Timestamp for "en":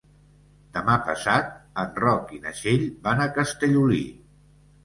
1.83-1.93